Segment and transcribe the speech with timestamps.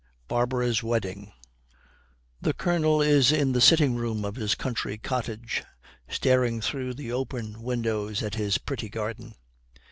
[0.29, 1.31] BARBARA'S WEDDING
[2.41, 5.61] The Colonel is in the sitting room of his country cottage,
[6.09, 9.35] staring through the open windows at his pretty garden.